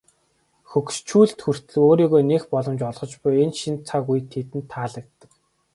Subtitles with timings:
[0.71, 5.31] Хөгшчүүлд хүртэл өөрийгөө нээх боломж олгож буй энэ шинэ цаг үе тэдэнд таалагддаг.